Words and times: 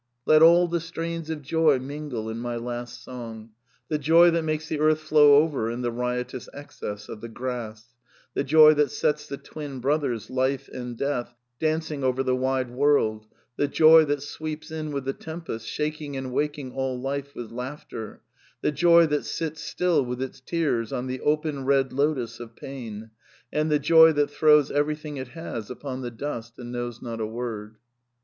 "Let 0.25 0.41
all 0.41 0.67
the 0.67 0.79
strains 0.79 1.29
of 1.29 1.43
joy 1.43 1.77
mingle 1.77 2.27
in 2.27 2.39
my 2.39 2.55
last 2.55 3.03
song— 3.03 3.51
the 3.87 3.99
joy 3.99 4.31
that 4.31 4.41
makes 4.43 4.67
the 4.67 4.79
earth 4.79 4.97
flow 4.99 5.35
over 5.35 5.69
in 5.69 5.83
the 5.83 5.91
riotous 5.91 6.49
excess 6.55 7.07
of 7.07 7.21
the 7.21 7.29
grass, 7.29 7.93
the 8.33 8.43
joy 8.43 8.73
that 8.73 8.89
sets 8.89 9.27
the 9.27 9.37
twin 9.37 9.79
brothers, 9.79 10.31
life 10.31 10.67
and 10.69 10.97
death, 10.97 11.35
dancing 11.59 12.03
over 12.03 12.23
the 12.23 12.35
wide 12.35 12.71
world, 12.71 13.27
the 13.57 13.67
joy 13.67 14.03
that 14.05 14.23
sweeps 14.23 14.71
in 14.71 14.91
with 14.91 15.05
the 15.05 15.13
tempest, 15.13 15.67
shaking 15.67 16.17
and 16.17 16.33
waking 16.33 16.71
all 16.71 16.99
life 16.99 17.35
with 17.35 17.51
laughter, 17.51 18.21
the 18.63 18.71
joy 18.71 19.05
that 19.05 19.23
sits 19.23 19.61
still 19.61 20.03
with 20.03 20.19
its 20.19 20.39
tears 20.41 20.91
on 20.91 21.05
the 21.05 21.21
open 21.21 21.63
red 21.63 21.93
lotus 21.93 22.39
of 22.39 22.55
pain, 22.55 23.11
and 23.53 23.69
the 23.71 23.77
joy 23.77 24.11
that 24.11 24.31
throws 24.31 24.71
everything 24.71 25.17
it 25.17 25.27
has 25.27 25.69
upon 25.69 26.01
the 26.01 26.09
dust, 26.09 26.57
and 26.57 26.71
knows 26.71 27.03
not 27.03 27.21
a 27.21 27.27
word." 27.27 27.75